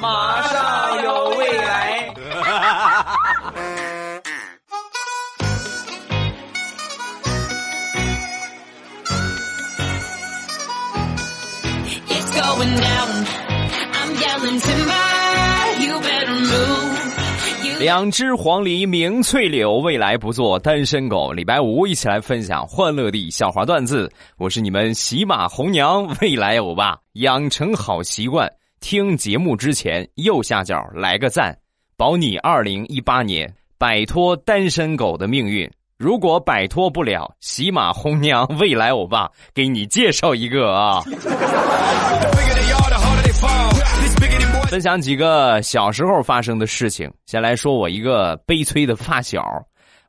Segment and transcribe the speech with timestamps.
[0.00, 2.14] 马上有未来。
[12.08, 13.26] It's going down.
[13.92, 14.94] I'm yelling timber.
[15.80, 16.98] You better move.
[17.64, 21.32] You 两只黄鹂鸣翠柳，未来不做单身狗。
[21.32, 26.98] 礼拜五一起来分享欢乐地笑话段子，我是你们喜马红娘未来欧巴。
[27.14, 28.48] 养成好习惯，
[28.80, 31.56] 听节目之前右下角来个赞，
[31.96, 35.68] 保你二零一八年摆脱单身狗的命运。
[35.96, 41.02] 如果摆脱不了，喜马红娘未来欧巴给你介绍一个啊。
[44.68, 47.10] 分享几个小时候发生的事情。
[47.26, 49.42] 先来说我一个悲催的发小，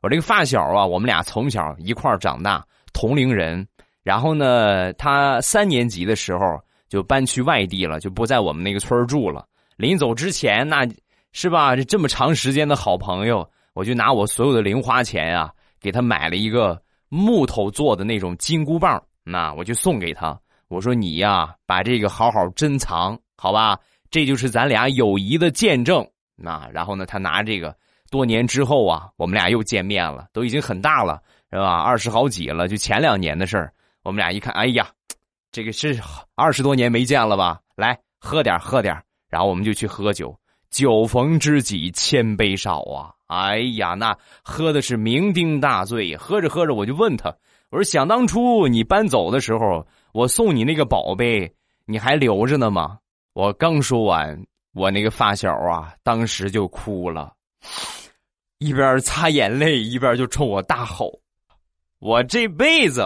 [0.00, 3.66] 我这个发小啊，我们俩从小一块长大，同龄人。
[4.02, 6.58] 然后呢，他三年级的时候
[6.90, 9.46] 就搬去外地了，就不在我们那个村住了。
[9.76, 10.86] 临走之前，那
[11.32, 11.74] 是吧？
[11.74, 20.38] 这这么长时间的好朋友，我就拿我所有的零花钱啊，给他买了一个木头做的那种金箍棒，那我就送给他。
[20.68, 23.78] 我说你呀，把这个好好珍藏，好吧？
[24.10, 26.04] 这就是咱俩友谊的见证。
[26.34, 27.72] 那然后呢，他拿这个，
[28.10, 31.78] 多年之后啊，我们俩又见面了，都已经很大了，是吧？
[31.78, 33.72] 二十好几了，就前两年的事儿。
[34.02, 34.88] 我们俩一看，哎呀，
[35.52, 36.00] 这个是
[36.34, 37.60] 二十多年没见了吧？
[37.76, 38.94] 来喝点喝点
[39.28, 40.36] 然后我们就去喝酒。
[40.70, 43.12] 酒逢知己千杯少啊！
[43.26, 46.16] 哎呀，那喝的是酩酊大醉。
[46.16, 47.28] 喝着喝着，我就问他，
[47.70, 51.52] 我说：“想当初你搬走的时候，我送你那个宝贝，
[51.86, 52.98] 你还留着呢吗？”
[53.34, 54.40] 我刚说完，
[54.72, 57.32] 我那个发小啊，当时就哭了，
[58.58, 61.20] 一边擦眼泪一边就冲我大吼
[61.98, 63.02] ：“我这辈子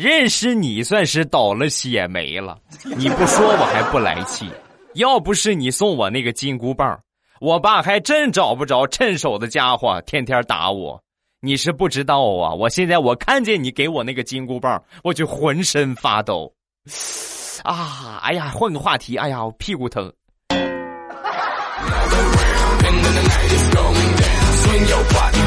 [0.00, 2.56] 认识你算是倒了血霉了！
[2.96, 4.48] 你不说我还不来气，
[4.94, 6.98] 要不是你送我那个金箍棒，
[7.38, 10.98] 我爸还真找不着趁手的家伙，天天打我。
[11.42, 16.50] 你是不知道啊，我现在我看见你给我那个金箍棒，我就浑身发抖。”
[17.62, 18.20] 啊！
[18.22, 19.18] 哎呀，换个话题。
[19.18, 20.10] 哎呀，我屁股疼。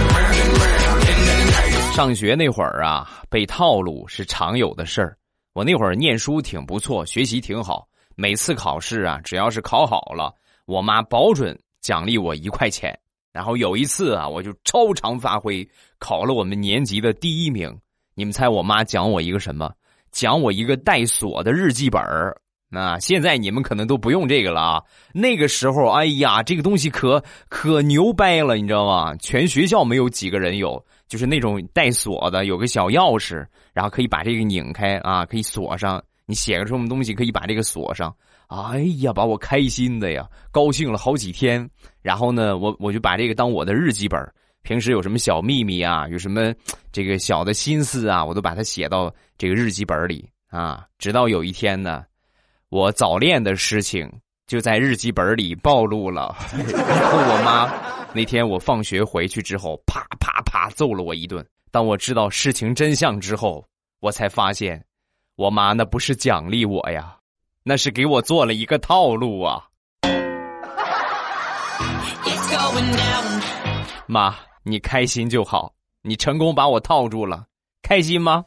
[1.94, 5.16] 上学那会儿啊，被套路是常有的事儿。
[5.54, 7.88] 我那会儿念书挺不错，学习挺好。
[8.16, 10.34] 每次考试啊，只要是考好了，
[10.66, 12.98] 我妈保准奖励我一块钱。
[13.32, 15.64] 然后有一次啊，我就超常发挥，
[16.00, 17.72] 考了我们年级的第一名。
[18.16, 19.72] 你们猜我妈奖我一个什么？
[20.12, 22.36] 奖我一个带锁的日记本儿，
[22.70, 24.82] 那现在你们可能都不用这个了啊。
[25.14, 29.16] 那个时候，哎呀，这个东西可可牛掰了，你知道吗？
[29.18, 36.03] 全学校没有几个人有，就是那种带锁的，有个小钥匙，然后可以把这个拧开啊，可以锁上。
[36.25, 38.12] 你写个什么东西，可以把这个锁上。
[38.47, 41.69] 哎呀，把我开心的呀，高兴了好几天。
[42.02, 44.19] 然后呢，我我就把这个当我的日记本。
[44.63, 46.07] 平时有什么小秘密啊？
[46.07, 46.52] 有什么
[46.91, 48.25] 这个小的心思啊？
[48.25, 50.84] 我都把它写到这个日记本里啊。
[50.97, 52.03] 直到有一天呢，
[52.69, 54.12] 我早恋的事情
[54.53, 56.36] 就在日记本里暴露了。
[56.53, 57.74] 然后我妈
[58.14, 61.44] 那天我放学回去之后，啪啪啪揍了我一顿。
[61.72, 63.66] 当我知道事情真相之后，
[64.00, 64.80] 我才发现，
[65.38, 67.16] 我妈那不是奖励我呀，
[67.64, 69.64] 那是给我做了一个套路啊。
[74.06, 74.35] 妈。
[74.66, 77.44] 你开心就好，你成功把我套住了，
[77.81, 78.46] 开心吗？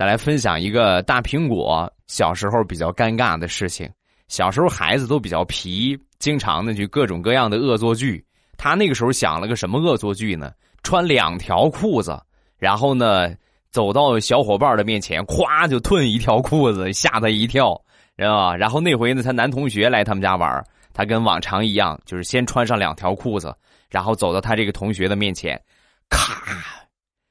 [0.00, 3.86] 再来分享一个大苹果小时候比较尴尬的事情。
[4.28, 8.24] 小时候孩子都比较皮，经常的就各种各样的恶作剧。
[8.56, 10.52] 他那个时候想了个什么恶作剧呢？
[10.82, 12.18] 穿两条裤子，
[12.56, 13.28] 然后呢
[13.70, 17.78] 走到小伙伴的面前，咵就褪一条裤子，吓他一跳。
[18.16, 18.56] 知道吧？
[18.56, 23.54] 然后那回呢，他男同学来他们家玩他跟往常一样，就是先穿上两条裤子，
[23.90, 25.62] 然后走到他这个同学的面前，
[26.08, 26.42] 咔，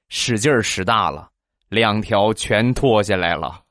[0.09, 1.28] 使劲使大了，
[1.69, 3.62] 两条全脱下来了。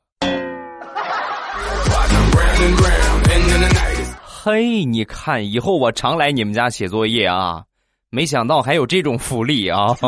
[4.23, 7.65] 嘿，你看，以后我常来你们家写作业啊！
[8.11, 9.89] 没想到还有这种福利啊！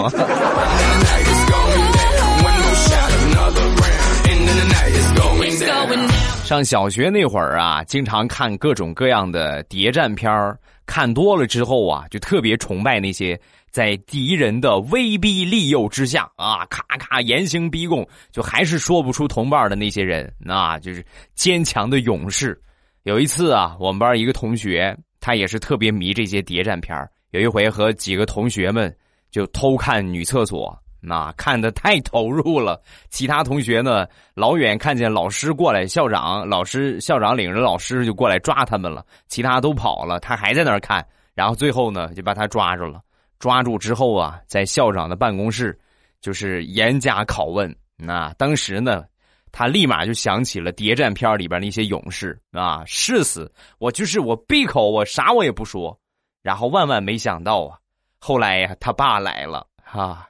[6.45, 13.39] 上小学那会儿啊，经常看各种各样的谍战片儿看多了之后啊，就特别崇拜那些
[13.71, 22.61] 在敌人的威逼利诱之下啊，咔咔严刑逼供，就还是说不出同伴的那些人，那就是坚强的勇士。
[23.05, 26.97] 有一次啊，我们班一个同学，他也是特别迷这些谍战片
[27.31, 28.95] 有一回和几个同学们
[29.31, 32.83] 就偷看女厕所那 看的太投入了。
[33.09, 39.07] 其他同学呢，老远看见老师过来，校长、老师、校长领着老师就过来抓他们了。
[39.29, 41.07] 其他都跑了，他还在那儿看。
[41.35, 43.01] 然后最后呢，就把他抓住了。
[43.41, 45.77] 抓住之后啊，在校长的办公室，
[46.21, 47.75] 就是严加拷问。
[47.97, 49.05] 那当时呢，
[49.51, 55.99] 他立马就想起了谍战片里边那些勇士啊，誓死我就是我闭口，我啥我也不说。
[56.43, 57.79] 然后万万没想到啊，
[58.19, 60.29] 后来呀，他爸来了哈，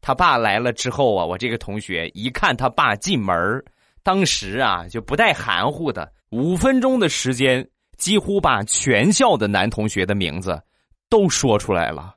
[0.00, 3.64] 他爸来了之后啊，我这个同学一看他爸进门
[4.02, 10.60] 当时啊就不带含糊的，五分钟的时间，几乎把全校的男同学的名字
[11.08, 12.16] 都说出来了。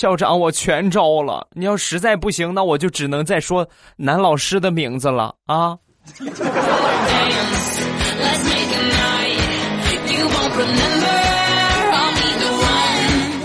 [0.00, 1.46] 校长，我全招了。
[1.52, 5.76] 你要实在不行，那我就只能再说男老师的名字了啊。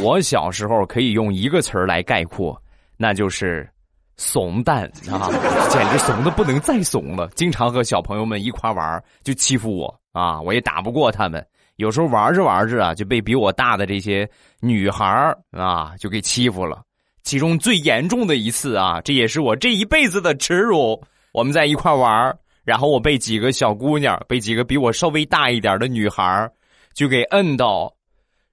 [0.01, 2.57] 我小时候可以用一个词儿来概括，
[2.95, 3.69] 那就是
[4.15, 5.27] 怂蛋啊，
[5.69, 7.27] 简直怂的不能再怂了。
[7.35, 11.45] 经常和小朋友们一块玩，就欺负我啊，我也打不过他们。
[11.77, 14.29] 有时候玩着玩着啊，就被比我大的这些
[14.61, 15.05] 女孩
[15.51, 16.81] 啊，就给欺负了。
[17.23, 21.01] 其中最严重的一次啊，这也是我这一辈子的耻辱。
[21.33, 22.33] 我们在一块玩，
[22.63, 26.49] 然后我被几个小姑娘，被几个比我稍微大一点的女孩
[26.93, 27.91] 就给摁到，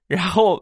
[0.07, 0.61] 然后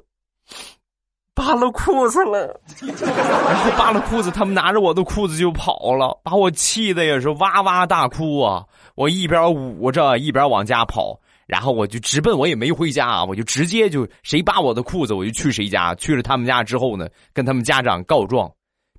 [1.34, 2.62] 扒了裤子了。
[2.80, 8.64] 然后扒了裤子，他们拿着我的裤子就跑了，把我气的也是哇哇大哭啊！
[8.94, 11.20] 我一边捂着，一边往家跑。
[11.52, 15.94] 然后我就直奔，我也没回家啊，我就直接就谁扒我的裤子，我就去谁家。
[15.96, 18.50] 去了他们家之后呢，跟他们家长告状。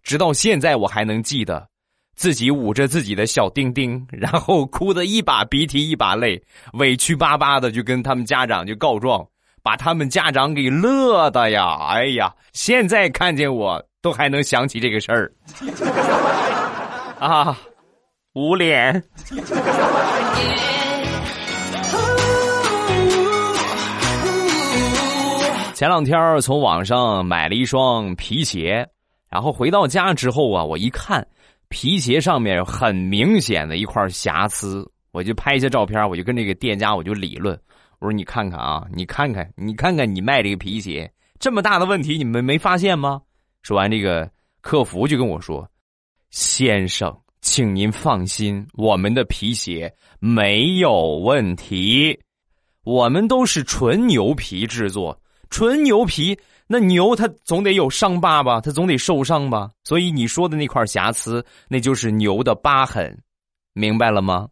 [0.03, 1.67] 直到现在我还能记得，
[2.15, 6.39] 自己捂着自己的小丁丁，然后哭得一把鼻涕一把泪，
[6.75, 9.27] 委屈巴巴的就跟他们家长就告状，
[9.63, 11.87] 把他们家长给乐的呀！
[11.89, 15.33] 哎呀，现在看见我都还能想起这个事儿
[17.19, 17.59] 啊，
[18.35, 19.03] 捂脸。
[25.83, 28.89] 前两天从网上买了一双皮鞋，
[29.29, 31.27] 然后回到家之后啊，我一看
[31.69, 37.61] 皮鞋上面很明显的一块瑕疵，我就拍一些照片，我就跟这个店家我就理论，
[37.99, 43.21] 我说你看看啊，你看看，你看看你卖这个皮鞋这么大的问题，你们没发现吗？
[43.63, 44.31] 说完这个
[44.61, 45.69] 客服就跟我说
[46.31, 52.17] ：“先生，请您放心，我们的皮鞋没有问题，
[52.85, 55.19] 我们都是纯牛皮制作。”
[55.53, 63.15] 纯牛皮，那牛它总得有伤疤吧，它总得受伤吧，所以你说的那块瑕疵，那就是牛的疤痕，
[63.75, 64.49] 明白了吗？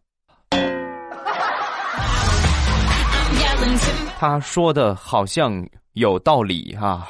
[4.19, 7.07] 他说的好像有道理哈。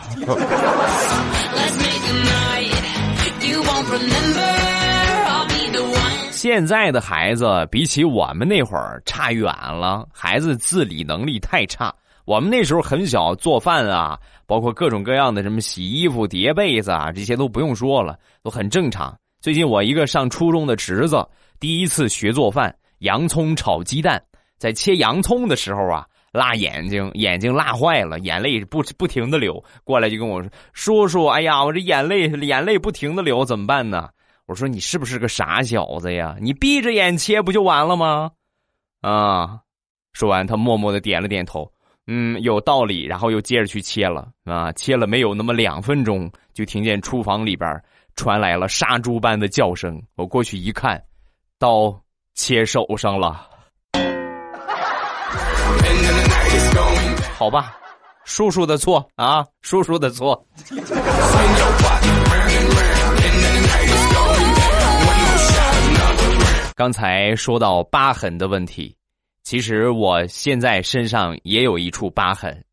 [6.32, 11.94] 现在的孩子比起我们那会儿差远了，孩子自理能力太差。
[12.26, 19.18] 我们那时候很小，做饭啊，包括各种各样的什么洗衣服、叠被子啊，这些都不用说了，都很正常。
[19.42, 21.28] 最近我一个上初中的侄子
[21.60, 24.22] 第一次学做饭，洋葱炒鸡蛋，
[24.58, 34.10] 在切洋葱的时候啊，辣眼睛，眼睛辣坏了，眼泪不不停的流，过来就跟我说：“叔叔，哎呀，我这眼泪眼泪不停的流，怎么办呢？”
[34.46, 36.36] 我说：“你是不是个傻小子呀？
[36.40, 38.32] 你闭着眼切不就完了吗？”
[39.02, 39.60] 啊，
[40.14, 41.72] 说完他默默的点了点头。
[42.08, 43.06] 嗯，有道理。
[43.06, 47.82] 然后又接着去切了啊，切了没有那么两分钟，就听见厨房里边
[48.16, 50.02] 传来了杀猪般的叫声。
[50.16, 51.02] 我过去一看，
[51.60, 51.98] 刀
[52.34, 53.48] 切手上了。
[57.38, 57.76] 好吧，
[58.26, 60.46] 叔叔的错啊，叔叔的错。
[66.76, 68.96] 刚才说到疤痕的问题。
[69.52, 72.64] 其实我现在身上也有一处疤痕，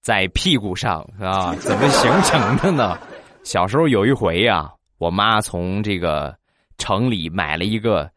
[0.00, 2.96] 在屁股上啊，怎么形成的呢？
[3.42, 6.32] 小时候有一回呀，我妈从这个
[6.76, 8.08] 城里买了一个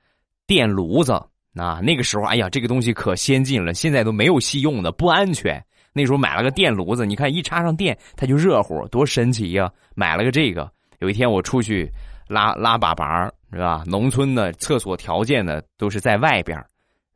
[0.45, 1.13] 电炉子
[1.55, 5.59] 啊，那个时候哎呀，这个东西可先进了，现在都没有戏用的，不安全。
[5.91, 9.67] 那时候买了个电炉子，你看一插上电，它就热乎，多神奇呀！
[9.95, 11.91] 买了个这个，有一天我出去
[12.27, 13.83] 拉拉粑粑是吧？
[13.88, 16.63] 农村的厕所条件呢，都是在外边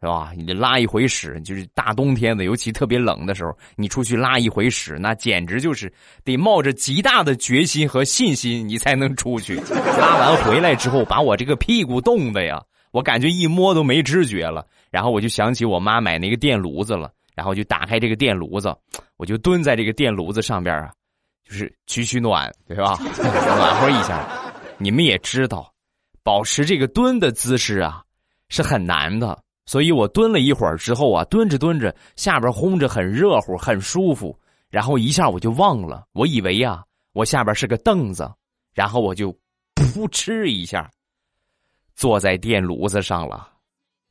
[0.02, 0.32] 是吧？
[0.36, 5.92] 你拉一回屎，就是大冬天的，尤其特别冷的时候，你出去拉一回屎，那简直就是
[6.24, 9.56] 得冒着极大的决心和信心，你才能出去。
[10.00, 12.62] 拉完回来之后，把我这个屁股冻的呀，
[12.92, 14.66] 我感觉一摸都没知觉了。
[14.92, 18.74] 然后我就想起我妈买那个电炉子了，然后就打开这个电炉子，
[19.18, 20.92] 我就蹲在这个电炉子上边啊，
[21.44, 22.98] 就是取取暖，对吧？
[23.02, 24.26] 暖和一下。
[24.78, 25.74] 你们也知道，
[26.22, 28.04] 保持这个蹲的姿势啊
[28.50, 34.38] 是很难的，所以我蹲了一会儿之后啊，蹲着蹲着，下边烘着很热乎，很舒服，
[34.70, 38.30] 然后一下我就忘了，我以为呀，我下边是个凳子，
[38.74, 39.32] 然后我就
[39.76, 40.90] 噗嗤一下
[41.96, 43.50] 坐在电炉子上了。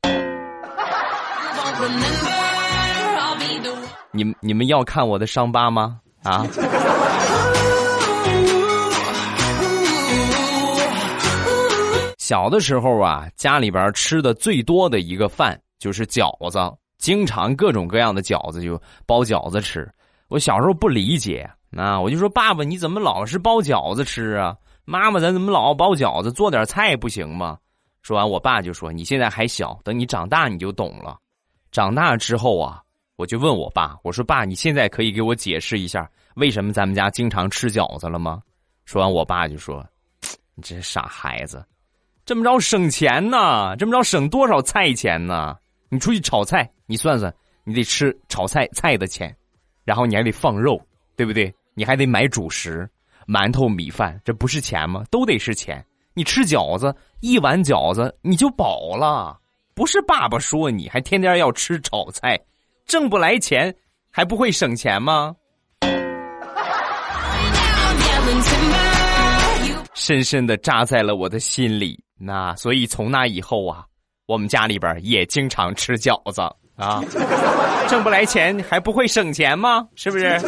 [4.11, 5.99] 你们你们要看我的伤疤吗？
[6.23, 6.45] 啊？
[12.25, 16.57] 小的时候啊，家里边吃的最多的一个饭就是饺子，
[16.97, 19.87] 经常各种各样的饺子就包饺子吃。
[20.27, 24.57] 我小时候不理解，啊，我就说爸爸你怎么老是包饺子吃啊？
[24.85, 26.31] 妈妈咱怎么老包饺子？
[26.31, 27.59] 做点菜不行吗？
[28.01, 31.19] 说完，我爸就说你现在还小，等你长大你就懂了。
[31.71, 32.81] 长大之后啊。
[33.17, 38.41] 我就问我爸，我说爸，你现在可以给我解释一下为什么咱们家经常吃饺子了吗？
[38.83, 39.85] 说完，我爸就说
[40.53, 41.63] ：“你这傻孩子，
[42.25, 43.75] 这么着省钱呢？
[43.77, 45.55] 这么着省多少菜钱呢？
[45.89, 47.31] 你出去炒菜，你算算，
[47.63, 49.31] 你得吃炒菜菜的钱，
[49.83, 50.81] 然后你还得放肉，
[51.15, 51.53] 对不对？
[51.75, 52.89] 你还得买主食，
[53.27, 55.03] 馒头、米饭，这不是钱吗？
[55.11, 55.85] 都得是钱。
[56.15, 59.37] 你吃饺子，一碗饺子你就饱了，
[59.75, 62.39] 不是爸爸说你还天天要吃炒菜。”
[62.87, 63.75] 挣不来钱，
[64.09, 65.35] 还不会省钱吗？
[69.93, 72.03] 深深的扎在了我的心里。
[72.17, 73.85] 那所以从那以后啊，
[74.25, 76.41] 我们家里边也经常吃饺子
[76.75, 77.03] 啊。
[77.89, 79.87] 挣不来钱，还不会省钱吗？
[79.95, 80.39] 是不是？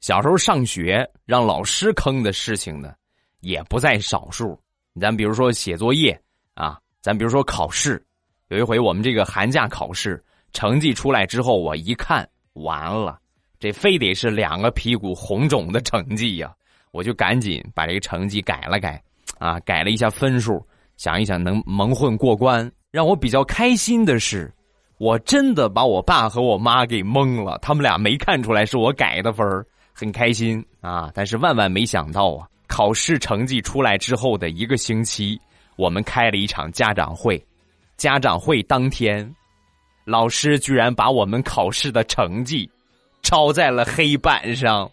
[0.00, 2.94] 小时候上学让老师坑的事情呢，
[3.40, 4.58] 也不在少数。
[5.00, 6.18] 咱比如说写作业。
[6.54, 8.02] 啊，咱比如说考试，
[8.48, 13.18] 有一回我们这个寒假考试成绩出来之后，我一看完了，
[13.58, 16.52] 这非得是两个屁股红肿的成绩呀，
[16.92, 19.02] 我就赶紧把这个成绩改了改，
[19.38, 20.64] 啊，改了一下分数，
[20.96, 22.70] 想一想能蒙混过关。
[22.90, 24.52] 让我比较开心的是，
[24.98, 29.46] 我真的把我爸和我妈给蒙了，他们俩没看出来是我改的分
[29.92, 31.10] 很开心啊。
[31.14, 35.38] 但是万万没想到啊，考试成绩出来之后的一个星期。
[35.76, 37.44] 我们开了一场家长会，
[37.98, 39.30] 家长会当天，
[40.06, 42.66] 老师居然把我们考试的成绩
[43.26, 44.88] 抄在了黑板上。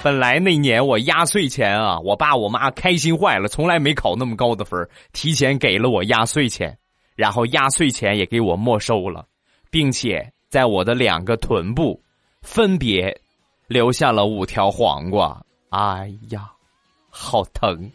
[0.00, 6.78] 本来那年我压岁钱啊，我爸我妈开心坏了，从来没考那么高的分提前给了我压岁钱，
[7.16, 9.26] 然后压岁钱也给我没收了，
[9.72, 12.00] 并且在我的两个臀部
[12.42, 13.20] 分别
[13.66, 15.36] 留下了五条黄瓜。
[15.70, 16.48] 哎呀，
[17.10, 17.90] 好疼！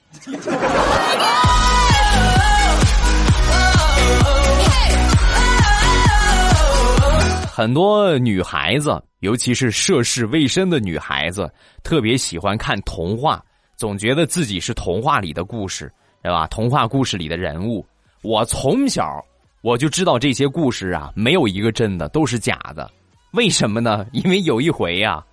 [7.58, 11.50] 很多女孩子，尤其是涉世未深的女孩子，
[11.84, 13.42] 特别喜欢看童话，
[13.78, 15.90] 总觉得自己是童话里的故事，
[16.22, 16.46] 对吧？
[16.48, 17.86] 童话故事里的人物。
[18.24, 19.24] 我从小
[19.62, 22.92] 我就知道这些故事啊，没有一个真的，都是假的。
[23.32, 24.06] 为什么呢？
[24.12, 25.24] 因为有一回呀。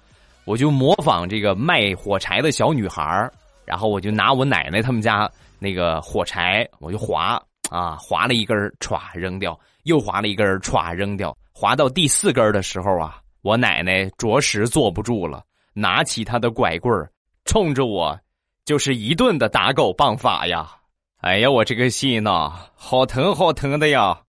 [0.44, 3.28] 我就模仿这个卖火柴的小女孩
[3.64, 16.92] 然后我就拿我奶奶他们家那个火柴，我就划啊，划了一根歘扔掉，又划了一根歘扔掉，划到第四根的时候啊，我奶奶着实坐不住了，拿起她的拐棍
[17.45, 18.19] 冲着我
[18.64, 20.69] 就是一顿的打狗棒法呀！
[21.19, 24.23] 哎呀，我这个心呐，好疼好疼的呀！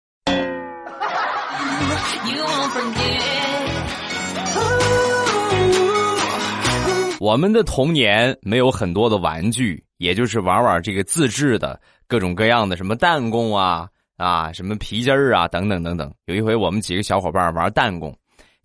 [7.19, 16.13] 我们的童年没有很多的玩具，也就是玩玩这个自制的各种各样的什么弹弓啊啊，什么皮筋儿啊等等等等。
[16.25, 18.15] 有一回我们几个小伙伴玩弹弓，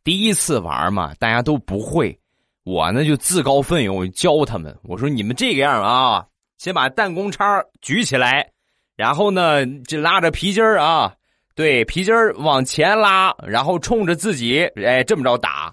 [0.04, 2.18] 第一次玩嘛，大家都不会，
[2.64, 6.26] 我呢就自告奋勇，我教他们，我说你们这个样啊，
[6.58, 8.48] 先把弹弓叉举起来，
[8.96, 11.12] 然后呢就拉着皮筋儿啊，
[11.54, 15.72] 对，皮筋儿往前拉，然后冲着自己，哎，这么着打。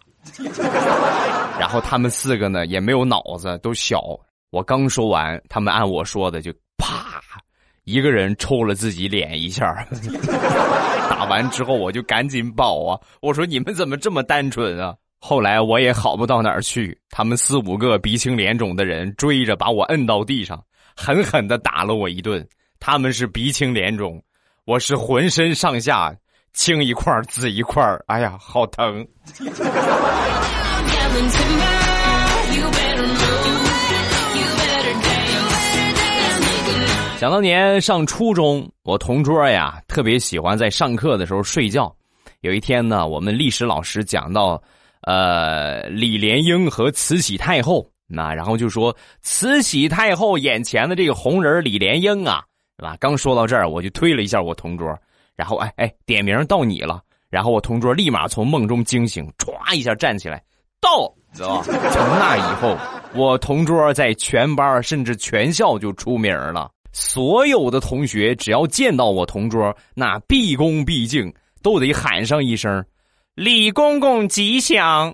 [1.59, 4.01] 然后他们四个呢也没有脑子，都小。
[4.49, 7.21] 我刚说完，他们按我说的就啪，
[7.85, 9.87] 一个人抽了自己脸一下。
[11.09, 12.99] 打完之后，我就赶紧跑啊！
[13.21, 14.93] 我说你们怎么这么单纯啊？
[15.19, 20.61] 后来我也好不到哪儿去，他们四五个鼻青脸肿的人追着把我摁到地上，
[20.95, 22.45] 狠狠的打了我一顿。
[22.79, 24.21] 他们是鼻青脸肿，
[24.65, 26.15] 我是浑身上下
[26.53, 29.07] 青一块紫一块哎呀，好疼！
[37.17, 41.93] 想当年上初中，我同桌呀特别喜欢在上课的时候睡觉。
[42.41, 44.61] 有一天呢，我们历史老师讲到，
[45.01, 52.43] 呃，李莲英和慈禧太后，那然后就说慈禧太后眼前的这个红人李莲英啊，
[52.77, 52.97] 是吧？
[52.99, 54.93] 刚说到这儿，我就推了一下我同桌，
[55.37, 57.01] 然后哎哎，点名到你了。
[57.29, 60.43] 然后我同桌立马从梦中惊醒，歘一下站起来，
[60.81, 61.63] 到，知道吧？
[61.91, 62.77] 从那以后，
[63.15, 66.69] 我同桌在全班甚至全校就出名了。
[66.97, 71.29] 所有的同学只要见到我同桌，那毕恭毕敬，
[71.61, 72.81] 都得喊上一声
[73.35, 75.13] ：“李公公吉祥。”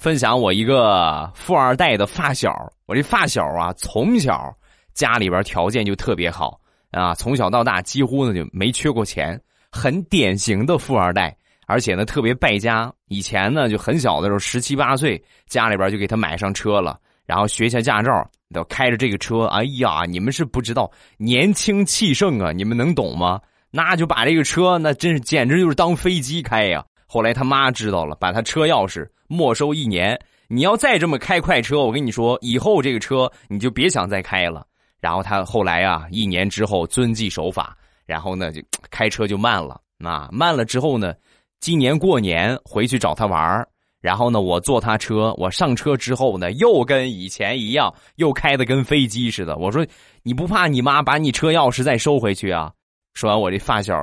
[0.00, 4.50] 分享我一个富二代的发小，我这发小啊，从小。
[4.94, 6.58] 家里边条件就特别好
[6.92, 9.38] 啊，从小到大几乎呢就没缺过钱，
[9.70, 11.36] 很典型的富二代，
[11.68, 12.90] 而且呢特别败家。
[13.08, 18.10] 以前呢就很小的时候，十七八岁，家里边就给他买上车了，然后学下驾照，
[18.54, 19.44] 都开着这个车。
[19.44, 23.38] 哎呀，你们是不知道，年轻气盛啊，你们能懂吗？
[23.70, 26.82] 那就把这个车，那真是简直就是当飞机开呀。
[27.06, 30.18] 后来他妈知道了，把他车钥匙没收一年。
[30.48, 34.66] 你要再这么开快车，我跟你说，以后这个车你就别想再开了。
[35.00, 38.60] 然后他后来啊，一年之后遵纪守法，然后呢就
[38.90, 41.14] 开车就慢了啊，慢了之后呢，
[41.60, 43.66] 今年过年回去找他玩
[44.00, 49.56] 然后呢我坐他车，我上车之后呢又跟以前一样，又开的跟飞机似的。
[49.56, 49.84] 我说
[50.22, 52.72] 你不怕你妈把你车钥匙再收回去啊？
[53.14, 53.94] 说完我这发小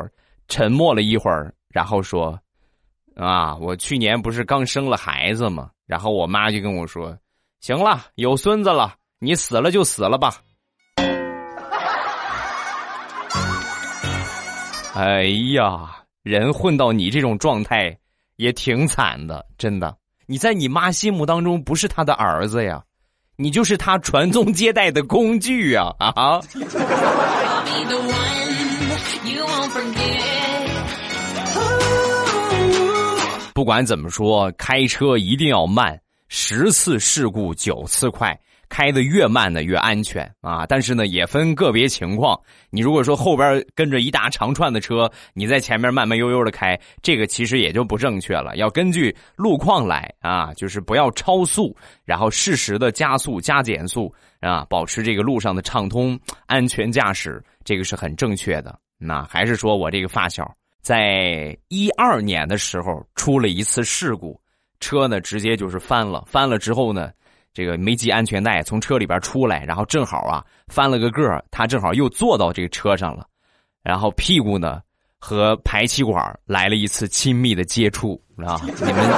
[0.50, 2.38] 沉默了一会儿，然后说
[3.16, 5.70] 啊，我去年不是刚生了孩子吗？
[5.88, 7.18] 然后我妈就跟我说，
[7.62, 10.36] 行了，有孙子了，你死了就死了吧。
[14.94, 15.96] 哎呀，
[16.26, 17.96] 人混到你这种状态
[18.38, 19.96] 也挺惨的，真的。
[20.26, 22.84] 你在你妈心目当中不是她的儿子呀，
[23.36, 25.94] 你就是她传宗接代的工具呀！
[26.00, 26.42] 啊！
[33.54, 38.36] 不管怎么说，开车一定要慢，十次事故九次快。
[38.70, 42.40] 开的越慢呢越安全啊，但是呢也分个别情况。
[42.70, 48.56] 你如果说后边跟着一大长串的车，你在前面慢慢悠悠的开，这个其实也就不正确了。
[48.58, 58.78] 要根据路况来啊，就是不要超速，然后适时的加速加减速啊，保持这个路上的畅通，安全驾驶，这个是很正确的。
[58.98, 60.50] 那还是说我这个发小
[60.82, 64.40] 在一二年的时候出了一次事故，
[64.80, 67.12] 车呢直接就是翻了，翻了之后呢。
[67.56, 73.26] 这个没系安全带，从车里边出来，然后正好啊翻了个个他正好又坐到这个车上了，
[73.82, 74.82] 然后屁股呢
[75.18, 78.60] 和排气管来了一次亲密的接触啊！
[78.86, 79.10] 你们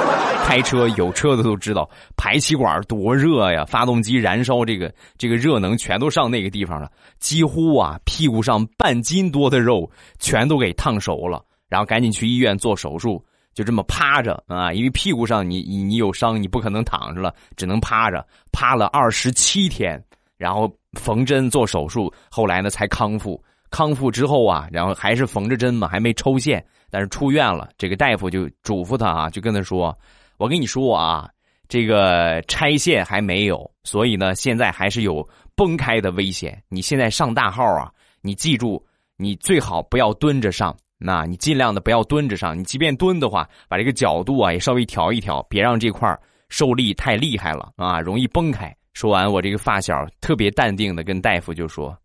[0.44, 13.20] 开车有车的都知道，排气管多热呀，发动机燃烧这个这个热能全都上那个地方了，几乎啊屁股上半斤多的肉全都给烫熟了，然后赶紧去医院做手术。
[13.58, 20.00] 就这么趴着啊，因为屁股上你你你有伤，你不可能躺着了，只能趴着，趴了二十七天，
[20.36, 23.42] 然后缝针做手术，后来呢才康复。
[23.68, 27.68] 康复之后啊，然后还是缝着针嘛，还没抽线，但是出院了。
[27.76, 29.92] 这个大夫就嘱咐他啊，就跟他说
[30.38, 31.28] ：“我跟你说啊，
[31.66, 36.62] 这个拆线还没有，所以呢，现在还是有崩开的危险。
[36.68, 37.90] 你现在上大号啊，
[38.20, 38.80] 你记住，
[39.16, 46.12] 你最好不要蹲着上。”那你尽量的不要蹲着上，你即便蹲的话，把这个角度啊也稍微调一调，别让这块
[46.48, 48.74] 受力太厉害了啊，容易崩开。
[48.94, 51.96] 说完，我这个发小特别淡定的跟大夫就说：“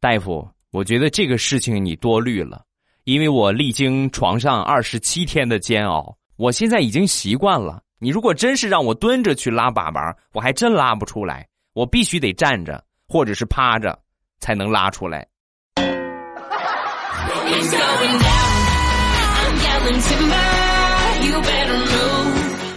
[0.00, 2.64] 大夫，我觉得这个事情你多虑了，
[3.04, 7.82] 因为我历经床上二十七天的煎熬，我现在已经习惯了。
[7.98, 13.98] 你如果真是让我蹲着去拉粑粑，我还真拉不出来，我必须得站着或者是趴着
[14.38, 15.26] 才能拉出来。”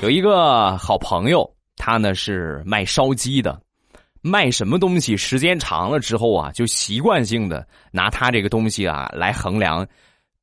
[0.02, 3.62] 有一个好朋友，他呢是卖烧鸡的，
[4.22, 9.88] 卖什么东西时间长了之后啊，就习惯性的拿他这个东西啊来衡量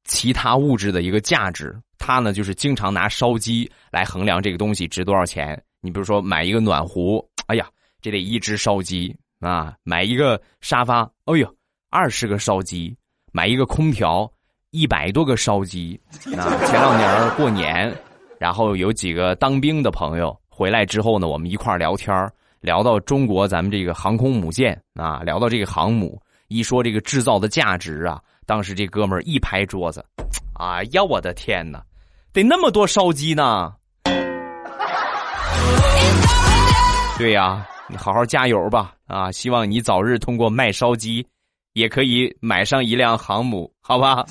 [0.04, 1.78] 其他物质的一个价值。
[1.98, 5.62] 他呢就是经常拿烧鸡来衡量这个东西值多少钱。
[5.82, 7.66] 你比如说买一个暖壶，哎呀，
[8.00, 11.54] 这得一只烧鸡啊；买一个沙发，哎呦，
[11.90, 12.96] 二十个烧鸡。
[13.32, 14.30] 买一个空调，
[14.70, 15.98] 一百多个烧鸡。
[16.36, 17.94] 啊前两年过年，
[18.38, 30.04] 然后有几个当兵的朋友回来之后呢，我们一块聊天聊到中国咱们这个航空母舰啊，聊到这个航母，一说这个制造的价值啊，当时这哥们儿一拍桌子，
[30.58, 31.82] 哎呀，我的天哪，
[32.32, 33.72] 得那么多烧鸡呢！
[37.16, 38.94] 对呀，你好好加油吧！
[39.06, 41.26] 啊，希望你早日通过卖烧鸡，
[41.72, 44.24] 也可以买上一辆航母，好吧？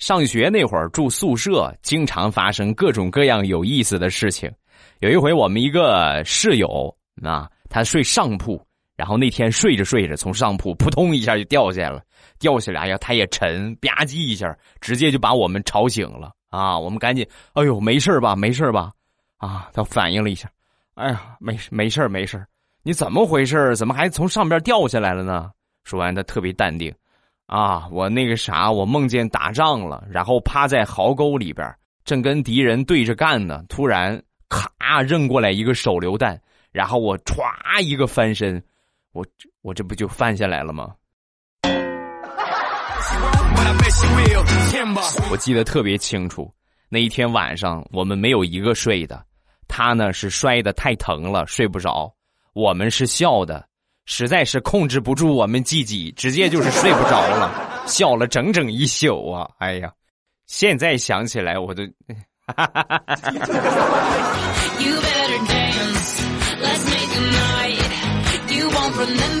[0.00, 4.50] 上学那会儿住宿舍，经常发生各种各样有意思的事情。
[5.00, 8.60] 有一回，我们一个室友啊，他睡上铺，
[8.96, 12.02] 然后那天睡着睡着，从上铺扑通一下就掉下来了。
[12.38, 16.78] 掉下来呀，他也沉，吧唧一下，直接就把我们吵醒了啊！
[16.78, 18.34] 我们赶紧，哎呦，没事吧？
[18.34, 18.90] 没事吧？
[19.36, 20.50] 啊，他反应了一下，
[20.94, 22.44] 哎呀，没事，没事，没事。
[22.82, 23.76] 你怎么回事？
[23.76, 25.50] 怎么还从上边掉下来了呢？
[25.84, 26.94] 说完，他特别淡定。
[27.46, 31.74] 啊，我那个啥，我梦见打仗了，然后趴在壕沟里边，
[32.04, 33.62] 正跟敌人对着干呢。
[33.68, 38.62] 突然，咔，扔过来一个手榴弹，然后我歘一个翻身，
[39.12, 39.26] 我
[39.62, 40.94] 我这不就翻下来了吗？
[45.30, 46.52] 我记得特别清楚，
[46.88, 49.24] 那一天晚上我们没有一个睡的，
[49.70, 52.12] 他呢是摔得太疼了睡不着，
[52.52, 53.64] 我们是笑的。
[54.06, 59.48] 实在是控制不住我们自己，直接就是睡不着了，笑了整整一宿啊！
[59.58, 59.92] 哎呀，
[60.46, 61.84] 现在想起来我都。
[62.46, 63.20] 哈哈哈哈哈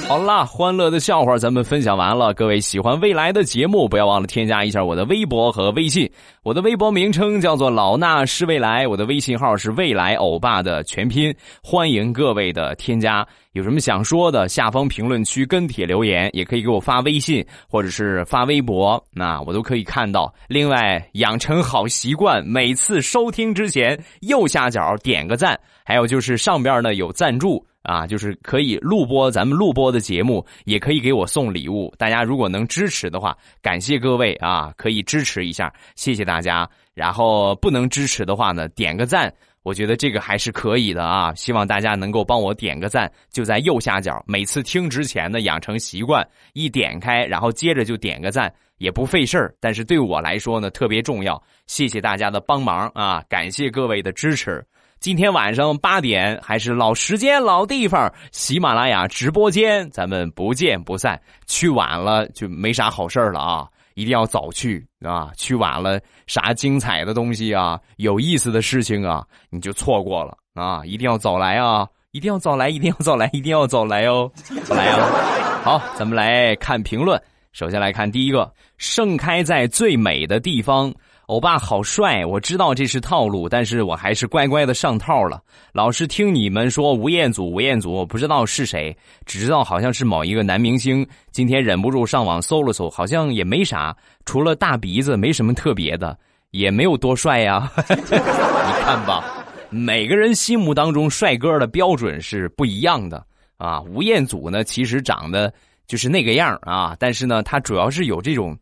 [0.08, 2.34] 好啦，欢乐的笑话咱们分享完了。
[2.34, 6.10] 各位喜欢未来的节目，不要忘了添加一下我的微博和微信。
[6.42, 11.32] 我的微博名称叫做老衲是未来，我的微信号是未来欧巴的全拼。
[11.62, 20.32] 欢迎各位的添加，有什么想说的，下方评论区跟帖留言，也可以给我发微信或者是发微博，那我都可以看到。
[20.48, 27.64] 另外，养成好习惯，每次收听之前右下角点个赞，还有就是上边呢有赞助。
[27.82, 31.92] 啊，就是可以录播咱们录播的节目，也可以给我送礼物。
[31.96, 36.68] 大家如果能支持的话，感谢各位啊，可以支持一下，谢谢大家。
[36.94, 41.32] 然后不能支持的话呢，点个赞，我觉得这个还是可以的啊。
[41.34, 44.22] 希望大家能够帮我点个赞，就在右下角。
[44.26, 49.54] 每次听之前呢，养成习惯，一点开，然后接着就点个赞，也不费事儿。
[49.58, 51.42] 但是对我来说呢，特别重要。
[51.66, 54.62] 谢谢大家的帮忙啊，感谢各位的支持。
[55.00, 61.18] 今天晚上八点还是老时间老地方，喜马拉雅直播间，咱们不见不散。
[61.46, 65.30] 去晚了就没啥好事了啊，一定要早去啊！
[65.38, 70.82] 去晚了啥精彩的东西啊，有意思的事情啊，你就错过了啊！
[70.84, 71.88] 一定要早来啊！
[72.10, 74.30] 一定要早来，一定要早来，一定要早来哦！
[74.68, 75.62] 来啊！
[75.64, 77.18] 好，咱们来看评论。
[77.52, 80.92] 首先来看第一个，盛开在最美的地方。
[81.30, 85.40] 欧巴好帅，我知道这是套路，但是我还是乖乖的上套了。
[85.72, 88.94] 老是听你们说吴彦祖，吴彦祖，我不知道是谁，
[89.26, 91.06] 只知道好像是某一个男明星。
[91.30, 96.18] 今天忍不住上网搜了搜，好像也没啥，除了大鼻子，没什么特别的，
[96.50, 97.70] 也没有多帅呀。
[97.88, 103.24] 你看吧，每个人心目当中帅哥的标准是不一样的
[103.56, 103.80] 啊。
[103.82, 105.54] 吴彦祖呢，其实长得
[105.86, 108.58] 就是那个样啊，但是呢，他主要是有这种，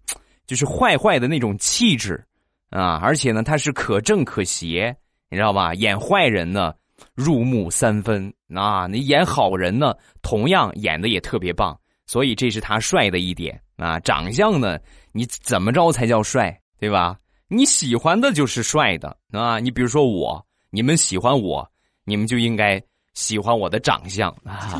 [0.46, 2.22] 就是坏坏的那种气质。
[2.70, 4.94] 啊，而且呢，他是可正可邪，
[5.30, 5.72] 你知道吧？
[5.74, 6.74] 演坏人呢，
[7.14, 11.78] 入木三分啊；你演好人呢，同样演的也特别棒。
[12.06, 14.00] 所以这是他帅的一点啊。
[14.00, 14.78] 长相呢，
[15.12, 17.16] 你怎么着才叫帅，对吧？
[17.48, 19.58] 你喜欢的就是帅的啊。
[19.58, 21.66] 你比如说我，你们喜欢我，
[22.04, 22.82] 你们就应该
[23.14, 24.78] 喜欢我的长相啊，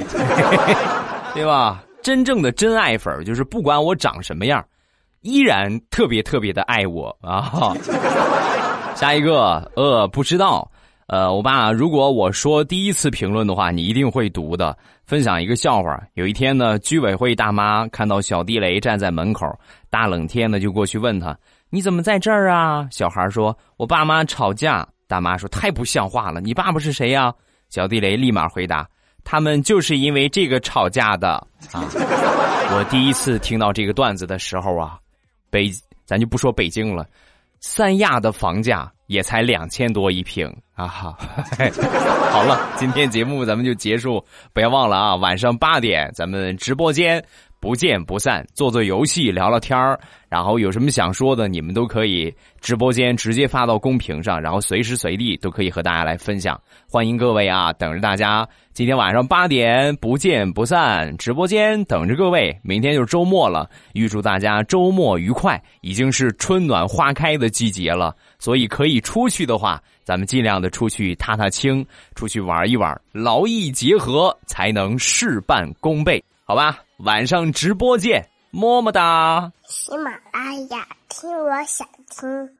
[1.34, 1.84] 对吧？
[2.02, 4.64] 真正的真爱粉就是不管我长什么样。
[5.22, 7.74] 依然特别特别的爱我啊！
[8.94, 10.68] 下一个呃不知道
[11.06, 14.76] 呃，我爸如果我说第一次评论的话，你一定会读的。
[15.04, 19.46] 分享一个笑话：有一天呢，居委会大妈看到小地雷站在门口，
[19.88, 21.34] 大冷天的就过去问他
[21.70, 26.42] ：“你怎么在这儿啊？”小孩说：“我爸妈吵架。”大妈说：“太不像话了！
[26.42, 27.32] 你爸爸是谁呀？”
[27.70, 28.86] 小地雷立马回答
[29.24, 31.30] ：“他们就是因为这个吵架的。”
[31.72, 31.88] 啊！
[32.70, 34.98] 我第一次听到这个段子的时候啊。
[35.50, 35.70] 北，
[36.04, 37.06] 咱就不说北京了，
[37.60, 40.86] 三亚的房价也才两千多一平啊！
[40.86, 47.24] 好了，今天节目咱们就结束，不要忘了啊，晚上八点咱们直播间。
[47.60, 56.60] 不见不散，做做游戏，聊聊天儿，然后有什么想说的，你们都可以直播间直接发到公屏上，然后随时随地都可以和大家来分享。
[56.88, 58.48] 欢迎各位啊，等着大家！
[58.72, 62.56] 今天晚上八点不见不散，直播间等着各位。
[62.62, 65.60] 明天就是周末了，预祝大家周末愉快。
[65.80, 76.82] 已经是春暖花开的季节了，所以可以出去的话，咱们尽量的出去踏踏青，出去玩一玩，劳逸结合才能事半功倍，好吧？
[77.00, 79.52] 晚上直播见，么么哒。
[79.66, 82.57] 喜马拉雅，听我想听。